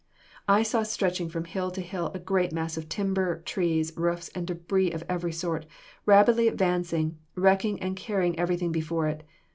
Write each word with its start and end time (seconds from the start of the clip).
"I 0.47 0.63
saw 0.63 0.81
stretching 0.81 1.29
from 1.29 1.45
hill 1.45 1.69
to 1.69 1.79
hill, 1.79 2.09
a 2.15 2.19
great 2.19 2.51
mass 2.51 2.75
of 2.75 2.89
timber, 2.89 3.43
trees, 3.45 3.93
roofs 3.95 4.29
and 4.29 4.47
debris 4.47 4.89
of 4.89 5.03
every 5.07 5.31
sort, 5.31 5.67
rapidly 6.07 6.47
advancing, 6.47 7.19
wrecking 7.35 7.79
and 7.81 7.95
carrying 7.95 8.39
everything 8.39 8.71
before 8.71 9.07
it. 9.09 9.21